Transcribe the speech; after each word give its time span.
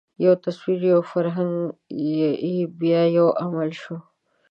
یو 0.25 0.33
تصور، 0.45 0.79
یو 0.93 0.99
فکر، 1.11 1.35
بیا 2.79 3.01
یو 3.17 3.27
عمل 3.43 3.69
شو. 3.81 3.95